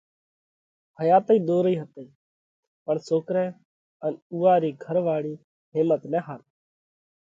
[0.99, 2.05] حياتئِي ۮورئِي هتئِي
[2.85, 3.47] پڻ سوڪرئہ
[4.05, 5.33] ان اُوئا رِي گھر واۯِي
[5.75, 6.49] هيمت نہ هارئِي۔